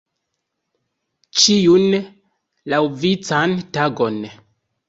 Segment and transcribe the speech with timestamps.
[1.41, 1.85] Ĉiun
[2.75, 4.19] laŭvican tagon.